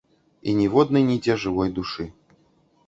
[0.51, 2.09] І ніводнай нідзе жывой душы.